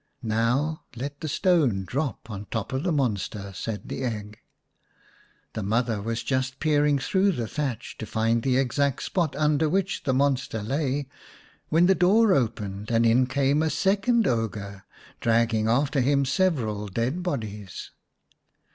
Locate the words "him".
16.01-16.25